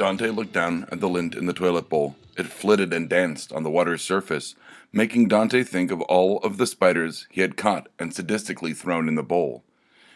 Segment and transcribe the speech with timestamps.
[0.00, 2.16] Dante looked down at the lint in the toilet bowl.
[2.34, 4.54] It flitted and danced on the water's surface,
[4.94, 9.14] making Dante think of all of the spiders he had caught and sadistically thrown in
[9.14, 9.62] the bowl.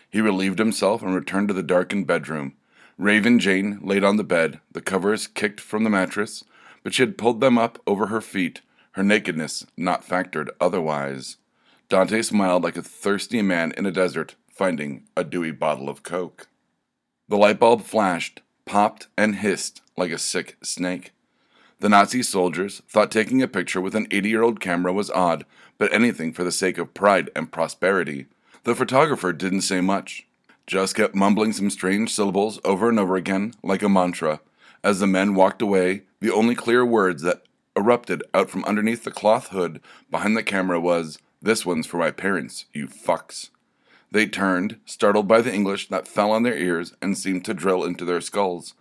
[0.08, 2.54] He relieved himself and returned to the darkened bedroom.
[2.96, 6.44] Raven Jane laid on the bed, the covers kicked from the mattress,
[6.82, 8.62] but she had pulled them up over her feet,
[8.92, 11.36] her nakedness not factored otherwise.
[11.90, 16.48] Dante smiled like a thirsty man in a desert finding a dewy bottle of Coke.
[17.28, 21.12] The light bulb flashed, popped, and hissed like a sick snake.
[21.80, 25.44] The Nazi soldiers thought taking a picture with an 80 year old camera was odd,
[25.78, 28.26] but anything for the sake of pride and prosperity.
[28.64, 30.26] The photographer didn't say much,
[30.66, 34.40] just kept mumbling some strange syllables over and over again, like a mantra.
[34.82, 37.42] As the men walked away, the only clear words that
[37.76, 42.10] erupted out from underneath the cloth hood behind the camera was, This one's for my
[42.10, 43.50] parents, you fucks.
[44.14, 47.82] They turned, startled by the English that fell on their ears and seemed to drill
[47.82, 48.74] into their skulls.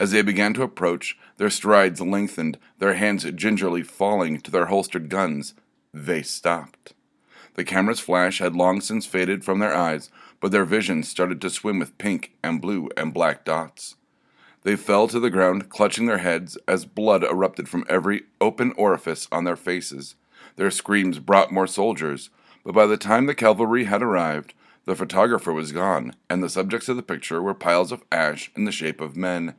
[0.00, 5.10] As they began to approach, their strides lengthened, their hands gingerly falling to their holstered
[5.10, 5.52] guns.
[5.92, 6.94] They stopped.
[7.56, 10.08] The camera's flash had long since faded from their eyes,
[10.40, 13.96] but their vision started to swim with pink and blue and black dots.
[14.62, 19.28] They fell to the ground, clutching their heads, as blood erupted from every open orifice
[19.30, 20.14] on their faces.
[20.56, 22.30] Their screams brought more soldiers,
[22.64, 24.54] but by the time the cavalry had arrived,
[24.90, 28.64] the photographer was gone, and the subjects of the picture were piles of ash in
[28.64, 29.54] the shape of men.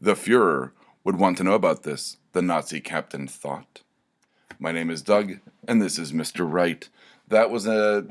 [0.00, 0.70] The Fuhrer
[1.04, 3.82] would want to know about this, the Nazi captain thought.
[4.58, 6.50] My name is Doug, and this is Mr.
[6.50, 6.88] Wright.
[7.28, 8.06] That was a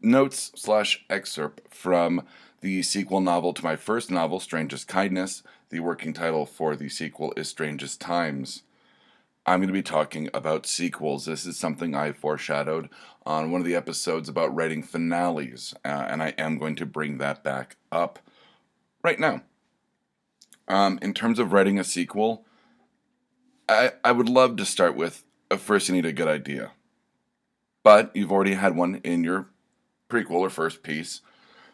[0.00, 2.22] notes slash excerpt from
[2.60, 5.42] the sequel novel to my first novel, Strangest Kindness.
[5.70, 8.62] The working title for the sequel is Strangest Times.
[9.46, 11.24] I'm going to be talking about sequels.
[11.24, 12.88] This is something I foreshadowed
[13.24, 17.18] on one of the episodes about writing finales, uh, and I am going to bring
[17.18, 18.18] that back up
[19.04, 19.42] right now.
[20.66, 22.44] Um, in terms of writing a sequel,
[23.68, 26.72] I, I would love to start with uh, first you need a good idea.
[27.84, 29.46] But you've already had one in your
[30.08, 31.20] prequel or first piece.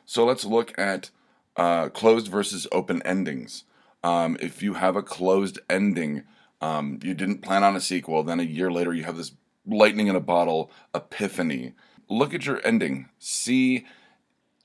[0.04, 1.10] So let's look at
[1.56, 3.64] uh, closed versus open endings.
[4.04, 6.24] Um, if you have a closed ending,
[6.62, 9.32] um, you didn't plan on a sequel, then a year later you have this
[9.66, 11.74] lightning in a bottle epiphany.
[12.08, 13.08] Look at your ending.
[13.18, 13.84] See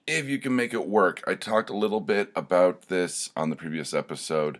[0.05, 1.23] if you can make it work.
[1.27, 4.59] I talked a little bit about this on the previous episode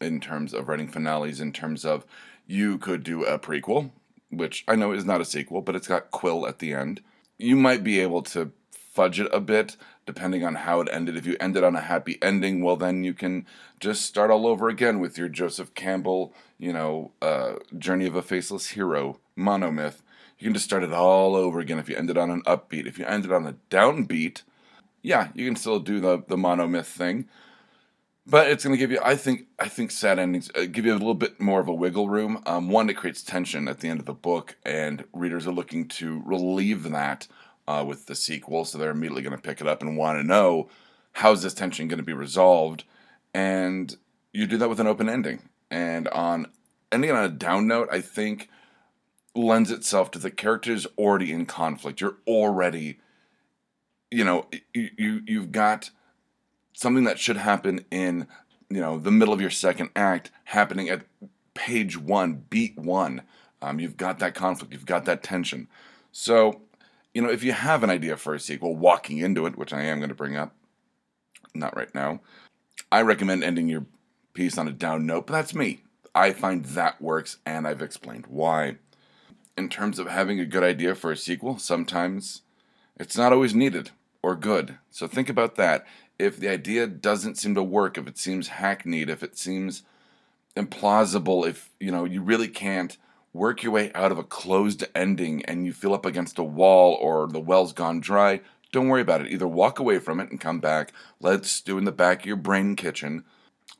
[0.00, 2.04] in terms of writing finales, in terms of
[2.46, 3.90] you could do a prequel,
[4.30, 7.00] which I know is not a sequel, but it's got Quill at the end.
[7.38, 9.76] You might be able to fudge it a bit
[10.06, 11.16] depending on how it ended.
[11.16, 13.46] If you ended on a happy ending, well, then you can
[13.80, 18.22] just start all over again with your Joseph Campbell, you know, uh, Journey of a
[18.22, 20.02] Faceless Hero monomyth.
[20.38, 22.86] You can just start it all over again if you ended on an upbeat.
[22.86, 24.42] If you ended on a downbeat,
[25.02, 27.28] yeah, you can still do the the monomyth thing.
[28.24, 30.92] But it's going to give you, I think, I think sad endings uh, give you
[30.92, 32.40] a little bit more of a wiggle room.
[32.46, 35.88] Um, one, it creates tension at the end of the book, and readers are looking
[35.88, 37.26] to relieve that
[37.66, 40.26] uh, with the sequel, so they're immediately going to pick it up and want to
[40.26, 40.68] know
[41.12, 42.84] how's this tension going to be resolved,
[43.34, 43.96] and
[44.32, 45.48] you do that with an open ending.
[45.70, 46.46] And on
[46.90, 48.48] ending on a down note, I think
[49.34, 52.00] lends itself to the characters already in conflict.
[52.00, 52.98] You're already,
[54.10, 55.90] you know, you, you you've got
[56.74, 58.26] something that should happen in
[58.68, 61.02] you know the middle of your second act happening at
[61.54, 63.22] page one, beat one.
[63.60, 65.68] Um, you've got that conflict, you've got that tension.
[66.10, 66.62] So
[67.14, 69.82] you know, if you have an idea for a sequel, walking into it, which I
[69.82, 70.54] am going to bring up,
[71.54, 72.20] not right now,
[72.90, 73.86] I recommend ending your
[74.34, 75.82] piece on a down note, but that's me.
[76.14, 78.76] I find that works, and I've explained why.
[79.56, 82.42] In terms of having a good idea for a sequel, sometimes
[82.98, 83.90] it's not always needed
[84.22, 84.78] or good.
[84.90, 85.86] So think about that.
[86.18, 89.82] If the idea doesn't seem to work, if it seems hackneyed, if it seems
[90.56, 92.96] implausible, if you know you really can't
[93.32, 96.94] work your way out of a closed ending and you feel up against a wall
[97.00, 98.40] or the well's gone dry,
[98.72, 99.30] don't worry about it.
[99.30, 102.36] Either walk away from it and come back, let's do in the back of your
[102.36, 103.24] brain kitchen,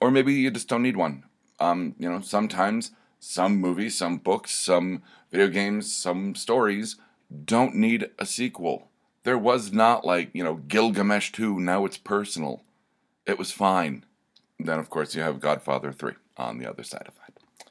[0.00, 1.25] or maybe you just don't need one.
[1.61, 6.97] Um, you know, sometimes some movies, some books, some video games, some stories
[7.44, 8.88] don't need a sequel.
[9.25, 12.62] There was not like, you know, Gilgamesh 2, now it's personal.
[13.26, 14.05] It was fine.
[14.59, 17.69] Then, of course, you have Godfather 3 on the other side of that.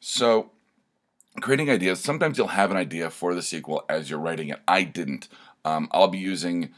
[0.00, 0.50] So,
[1.40, 2.00] creating ideas.
[2.00, 4.60] Sometimes you'll have an idea for the sequel as you're writing it.
[4.66, 5.28] I didn't.
[5.64, 6.72] Um, I'll be using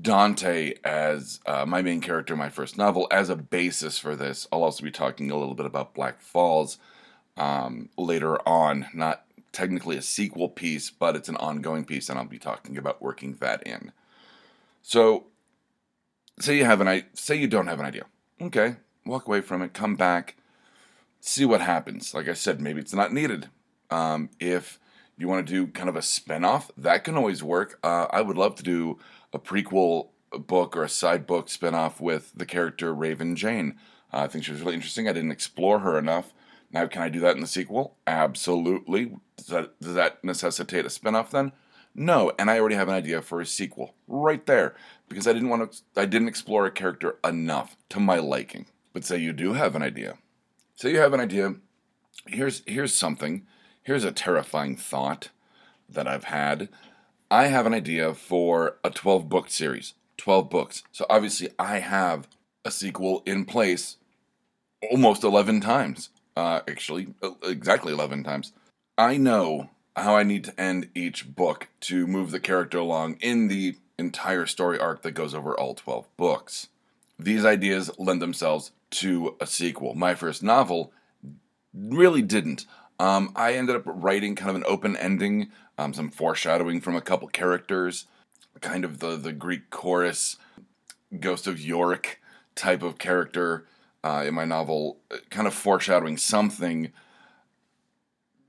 [0.00, 4.48] Dante as uh, my main character in my first novel as a basis for this.
[4.50, 6.78] I'll also be talking a little bit about Black Falls
[7.36, 8.86] um, later on.
[8.94, 13.02] Not technically a sequel piece, but it's an ongoing piece, and I'll be talking about
[13.02, 13.92] working that in.
[14.82, 15.26] So,
[16.40, 18.06] say you have an I say you don't have an idea.
[18.40, 20.36] Okay, walk away from it, come back,
[21.20, 22.14] see what happens.
[22.14, 23.48] Like I said, maybe it's not needed.
[23.90, 24.78] Um, if
[25.16, 27.78] you want to do kind of a spinoff, that can always work.
[27.82, 28.98] Uh, I would love to do
[29.32, 33.76] a prequel book or a side book spinoff with the character Raven Jane.
[34.12, 35.08] Uh, I think she was really interesting.
[35.08, 36.32] I didn't explore her enough.
[36.70, 37.96] Now, can I do that in the sequel?
[38.06, 39.16] Absolutely.
[39.36, 41.52] Does that, does that necessitate a spinoff then?
[41.94, 44.74] No, and I already have an idea for a sequel right there
[45.08, 46.00] because I didn't want to.
[46.00, 48.66] I didn't explore a character enough to my liking.
[48.92, 50.18] But say you do have an idea.
[50.74, 51.54] Say you have an idea.
[52.26, 53.46] Here's here's something.
[53.84, 55.28] Here's a terrifying thought
[55.90, 56.70] that I've had.
[57.30, 59.92] I have an idea for a 12 book series.
[60.16, 60.82] 12 books.
[60.90, 62.26] So obviously I have
[62.64, 63.98] a sequel in place
[64.90, 66.08] almost 11 times.
[66.34, 67.08] Uh, actually,
[67.42, 68.52] exactly 11 times.
[68.96, 73.48] I know how I need to end each book to move the character along in
[73.48, 76.68] the entire story arc that goes over all 12 books.
[77.18, 79.94] These ideas lend themselves to a sequel.
[79.94, 80.90] My first novel
[81.74, 82.64] really didn't.
[82.98, 87.00] Um, I ended up writing kind of an open ending, um, some foreshadowing from a
[87.00, 88.06] couple characters,
[88.60, 90.36] kind of the, the Greek chorus,
[91.18, 92.20] Ghost of Yorick
[92.54, 93.66] type of character
[94.04, 94.98] uh, in my novel,
[95.30, 96.92] kind of foreshadowing something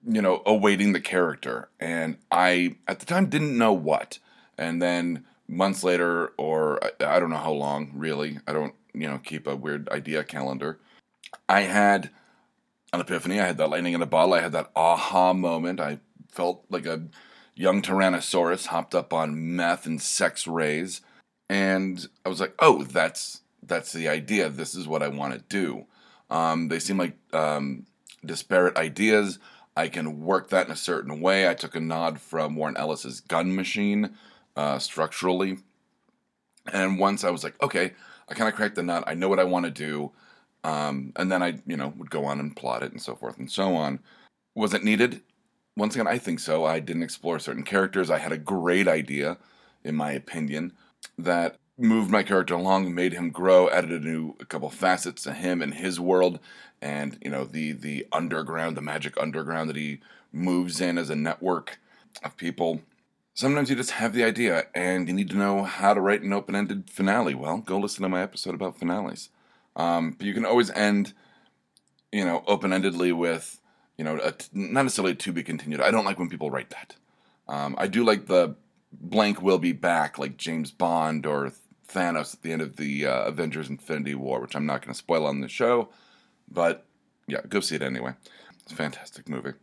[0.07, 1.69] you know, awaiting the character.
[1.79, 4.19] And I, at the time, didn't know what.
[4.57, 9.07] And then months later, or I, I don't know how long, really, I don't, you
[9.07, 10.79] know, keep a weird idea calendar.
[11.49, 12.11] I had
[12.95, 13.39] an epiphany.
[13.39, 14.33] I had that lightning in a bottle.
[14.33, 15.79] I had that aha moment.
[15.79, 15.99] I
[16.31, 17.03] felt like a
[17.55, 21.01] young Tyrannosaurus hopped up on meth and sex rays.
[21.49, 24.49] And I was like, oh, that's that's the idea.
[24.49, 25.85] This is what I want to do.
[26.29, 27.85] Um, they seem like um,
[28.25, 29.39] disparate ideas
[29.77, 31.49] I can work that in a certain way.
[31.49, 34.15] I took a nod from Warren Ellis's gun machine
[34.55, 35.57] uh, structurally.
[36.71, 37.91] And once I was like, okay,
[38.29, 39.03] I kind of cracked the nut.
[39.05, 40.11] I know what I want to do.
[40.65, 43.37] Um, and then I, you know, would go on and plot it and so forth
[43.37, 43.99] and so on.
[44.55, 45.21] Was it needed?
[45.77, 46.65] Once again, I think so.
[46.65, 48.09] I didn't explore certain characters.
[48.09, 49.37] I had a great idea,
[49.83, 50.73] in my opinion,
[51.19, 55.33] that moved my character along, made him grow, added a new a couple facets to
[55.33, 56.39] him and his world,
[56.81, 59.99] and you know the the underground, the magic underground that he
[60.31, 61.79] moves in as a network
[62.23, 62.81] of people.
[63.35, 66.33] Sometimes you just have the idea and you need to know how to write an
[66.33, 67.35] open-ended finale.
[67.35, 69.29] Well, go listen to my episode about finales.
[69.75, 71.13] Um, but you can always end,
[72.11, 73.59] you know, open-endedly with,
[73.97, 74.15] you know,
[74.53, 75.81] not necessarily to be continued.
[75.81, 76.95] I don't like when people write that.
[77.47, 78.55] Um, I do like the
[78.91, 81.51] blank will be back, like James Bond or
[81.87, 84.97] Thanos at the end of the uh, Avengers Infinity War, which I'm not going to
[84.97, 85.89] spoil on the show,
[86.49, 86.85] but
[87.27, 88.13] yeah, go see it anyway.
[88.63, 89.53] It's a fantastic movie.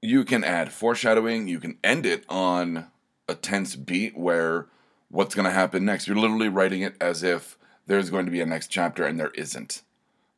[0.00, 2.88] You can add foreshadowing, you can end it on
[3.28, 4.66] a tense beat where
[5.08, 6.06] what's going to happen next.
[6.06, 7.56] You're literally writing it as if
[7.86, 9.82] there's going to be a next chapter and there isn't.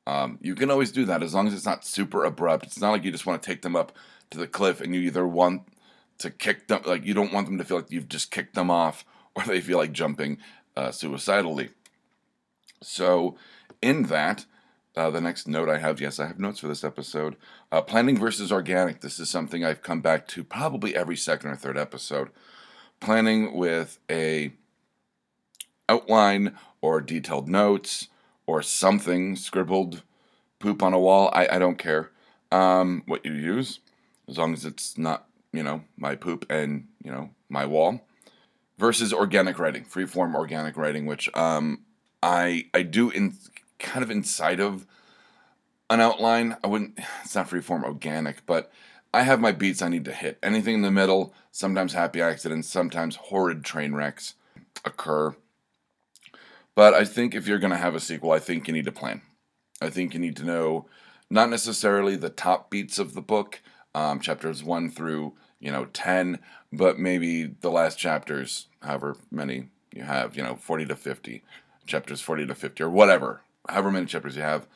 [0.06, 2.67] Um, you can always do that as long as it's not super abrupt.
[2.67, 3.93] It's not like you just want to take them up
[4.31, 5.62] to the cliff and you either want
[6.19, 8.70] to kick them, like you don't want them to feel like you've just kicked them
[8.70, 9.05] off
[9.35, 10.38] or they feel like jumping
[10.76, 11.70] uh, suicidally.
[12.82, 13.37] So,
[13.81, 14.44] in that,
[14.96, 17.37] uh, the next note I have, yes, I have notes for this episode.
[17.73, 19.00] Uh, planning versus organic.
[19.00, 22.31] This is something I've come back to probably every second or third episode.
[23.01, 24.53] Planning with a
[25.88, 28.08] outline or detailed notes
[28.46, 30.03] or something scribbled
[30.58, 31.31] poop on a wall.
[31.32, 32.10] I, I don't care
[32.50, 33.81] um, what you use,
[34.29, 38.00] as long as it's not, you know, my poop and, you know, my wall
[38.79, 41.81] versus organic writing, free form organic writing, which um,
[42.22, 43.34] I I do in
[43.79, 44.86] kind of inside of
[45.91, 46.56] an outline.
[46.64, 46.98] I wouldn't.
[47.22, 48.70] It's not free form organic, but
[49.12, 50.38] I have my beats I need to hit.
[50.43, 51.34] Anything in the middle.
[51.53, 52.69] Sometimes happy accidents.
[52.69, 54.34] Sometimes horrid train wrecks
[54.84, 55.36] occur.
[56.74, 58.93] But I think if you're going to have a sequel, I think you need a
[58.93, 59.22] plan.
[59.81, 60.86] I think you need to know
[61.31, 63.60] not necessarily the top beats of the book,
[63.94, 66.38] um, chapters one through you know 10
[66.72, 71.43] but maybe the last chapters however many you have you know 40 to 50
[71.86, 74.66] chapters 40 to 50 or whatever however many chapters you have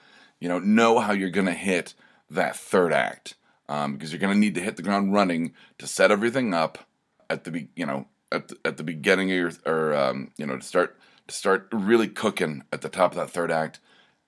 [0.41, 1.95] you know know how you're going to hit
[2.31, 3.35] that third act
[3.69, 6.87] um, because you're going to need to hit the ground running to set everything up
[7.29, 10.47] at the be- you know at the, at the beginning of your or um, you
[10.47, 13.81] know to start to start really cooking at the top of that third act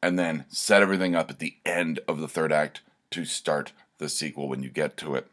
[0.02, 2.80] and then set everything up at the end of the third act
[3.11, 5.30] to start the sequel when you get to it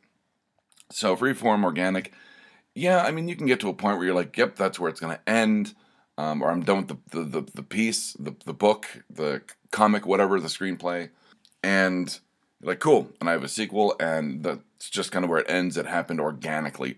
[0.91, 2.13] so freeform organic,
[2.75, 4.89] yeah, I mean you can get to a point where you're like, yep, that's where
[4.89, 5.73] it's gonna end,
[6.17, 10.05] um, or I'm done with the, the, the, the piece, the, the book, the comic,
[10.05, 11.09] whatever, the screenplay,
[11.63, 12.19] and
[12.61, 15.77] like cool, and I have a sequel, and that's just kind of where it ends.
[15.77, 16.97] It happened organically.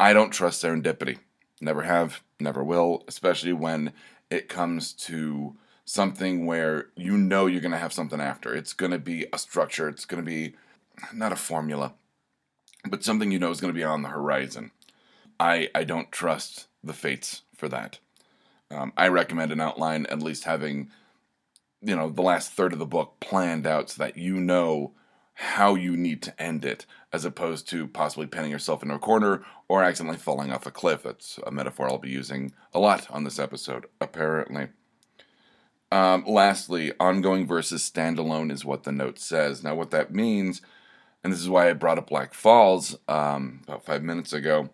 [0.00, 1.18] I don't trust serendipity.
[1.60, 3.92] Never have, never will, especially when
[4.30, 8.54] it comes to something where you know you're going to have something after.
[8.54, 10.54] It's going to be a structure, it's going to be
[11.12, 11.94] not a formula,
[12.88, 14.70] but something you know is going to be on the horizon.
[15.38, 17.98] I, I don't trust the fates for that.
[18.70, 20.90] Um, I recommend an outline, at least having,
[21.80, 24.92] you know, the last third of the book planned out so that you know
[25.34, 29.44] how you need to end it, as opposed to possibly pinning yourself into a corner
[29.68, 31.02] or accidentally falling off a cliff.
[31.02, 34.68] That's a metaphor I'll be using a lot on this episode, apparently.
[35.90, 39.62] Um, lastly, ongoing versus standalone is what the note says.
[39.62, 40.62] Now, what that means,
[41.22, 44.70] and this is why I brought up Black Falls um, about five minutes ago.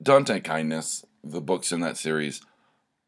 [0.00, 2.42] Dante Kindness, the books in that series,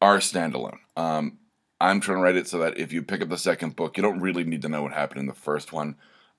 [0.00, 0.78] are standalone.
[0.97, 1.38] Um,
[1.80, 4.02] I'm trying to write it so that if you pick up the second book, you
[4.02, 5.97] don't really need to know what happened in the first one.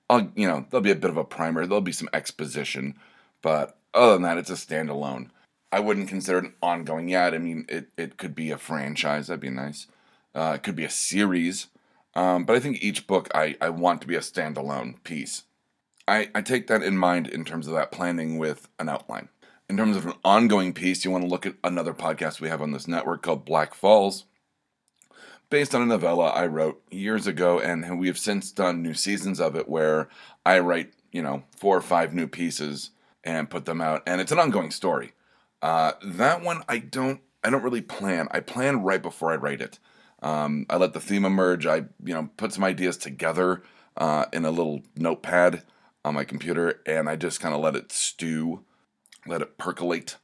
[0.08, 2.98] I'll, you know, there'll be a bit of a primer, there'll be some exposition,
[3.42, 5.30] but other than that, it's a standalone.
[5.72, 7.32] I wouldn't consider it an ongoing yet.
[7.32, 9.86] I mean, it, it could be a franchise, that'd be nice.
[10.34, 11.68] Uh, it could be a series,
[12.14, 15.44] um, but I think each book I, I want to be a standalone piece.
[16.06, 19.28] I, I take that in mind in terms of that planning with an outline.
[19.68, 22.60] In terms of an ongoing piece, you want to look at another podcast we have
[22.60, 24.24] on this network called Black Falls,
[25.50, 29.40] based on a novella I wrote years ago, and we have since done new seasons
[29.40, 30.08] of it where
[30.46, 32.90] I write, you know, four or five new pieces
[33.22, 35.12] and put them out, and it's an ongoing story.
[35.60, 38.28] Uh, that one I don't I don't really plan.
[38.30, 39.78] I plan right before I write it.
[40.22, 41.66] Um, I let the theme emerge.
[41.66, 43.62] I you know put some ideas together
[43.96, 45.64] uh, in a little notepad
[46.04, 48.64] on my computer, and I just kind of let it stew,
[49.26, 50.16] let it percolate,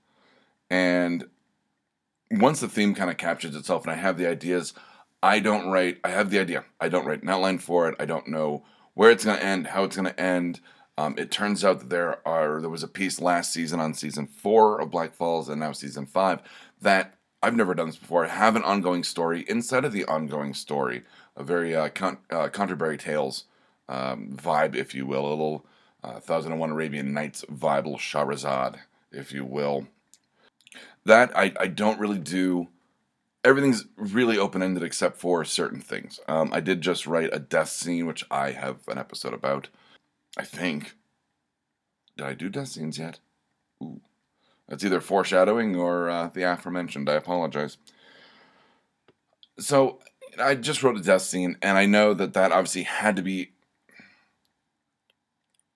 [0.70, 1.28] and
[2.30, 4.74] once the theme kind of captures itself and I have the ideas,
[5.22, 5.98] I don't write.
[6.04, 6.64] I have the idea.
[6.80, 7.96] I don't write an outline for it.
[7.98, 10.60] I don't know where it's going to end, how it's going to end.
[10.98, 14.26] Um, it turns out that there are there was a piece last season on season
[14.26, 16.40] four of Black Falls and now season five
[16.80, 18.24] that I've never done this before.
[18.24, 21.02] I have an ongoing story inside of the ongoing story,
[21.36, 23.44] a very uh, con- uh, Canterbury Tales
[23.88, 25.66] um, vibe, if you will, a little
[26.02, 28.78] uh, Thousand and One Arabian Nights vibe, little Shahrazad,
[29.12, 29.86] if you will.
[31.04, 32.68] That I, I don't really do.
[33.46, 36.18] Everything's really open ended except for certain things.
[36.26, 39.68] Um, I did just write a death scene, which I have an episode about.
[40.36, 40.96] I think.
[42.16, 43.20] Did I do death scenes yet?
[43.80, 44.00] Ooh.
[44.68, 47.08] That's either foreshadowing or uh, the aforementioned.
[47.08, 47.76] I apologize.
[49.60, 50.00] So
[50.40, 53.52] I just wrote a death scene, and I know that that obviously had to be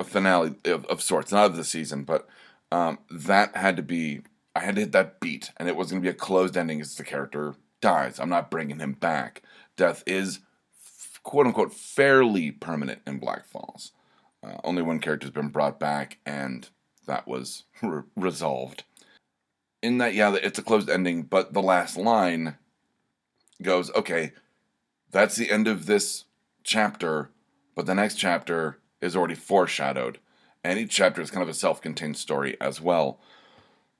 [0.00, 2.26] a finale of, of sorts, not of the season, but
[2.72, 4.22] um, that had to be.
[4.54, 6.80] I had to hit that beat, and it was going to be a closed ending
[6.80, 8.18] as the character dies.
[8.18, 9.42] I'm not bringing him back.
[9.76, 10.40] Death is,
[11.22, 13.92] quote unquote, fairly permanent in Black Falls.
[14.42, 16.68] Uh, only one character's been brought back, and
[17.06, 18.84] that was re- resolved.
[19.82, 22.56] In that, yeah, it's a closed ending, but the last line
[23.62, 24.32] goes, okay,
[25.10, 26.24] that's the end of this
[26.64, 27.30] chapter,
[27.74, 30.18] but the next chapter is already foreshadowed.
[30.62, 33.18] And each chapter is kind of a self contained story as well.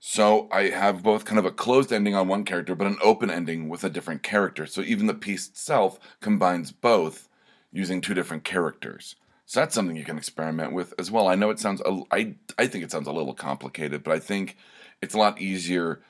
[0.03, 3.31] So I have both kind of a closed ending on one character, but an open
[3.31, 4.65] ending with a different character.
[4.65, 7.29] So even the piece itself combines both
[7.71, 9.15] using two different characters.
[9.45, 11.29] So that's something you can experiment with as well.
[11.29, 14.57] I know it sounds, I, I think it sounds a little complicated, but I think
[15.03, 16.01] it's a lot easier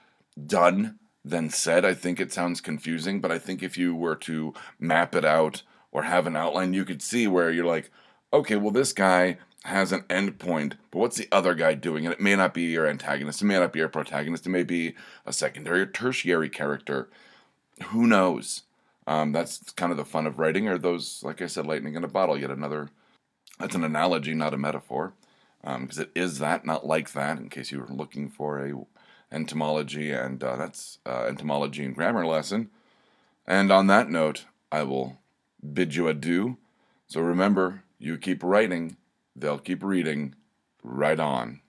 [0.47, 1.85] done than said.
[1.85, 5.63] I think it sounds confusing, but I think if you were to map it out
[5.91, 7.91] or have an outline, you could see where you're like,
[8.33, 12.07] okay, well, this guy has an end point, but what's the other guy doing?
[12.07, 14.63] And it may not be your antagonist, it may not be your protagonist, it may
[14.63, 14.95] be
[15.27, 17.11] a secondary or tertiary character.
[17.89, 18.63] Who knows?
[19.07, 22.05] Um, that's kind of the fun of writing, or those, like I said, lightning in
[22.05, 22.91] a bottle, yet another
[23.59, 25.13] that's an analogy, not a metaphor,
[25.63, 27.39] because um, it is that, not like that.
[27.39, 28.73] In case you were looking for a
[29.31, 32.71] entomology, and uh, that's uh, entomology and grammar lesson.
[33.47, 35.19] And on that note, I will
[35.73, 36.57] bid you adieu.
[37.07, 38.97] So remember, you keep writing,
[39.37, 40.35] they'll keep reading.
[40.83, 41.61] Right on.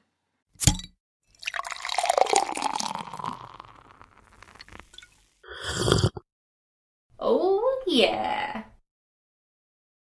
[7.18, 8.35] Oh, yeah.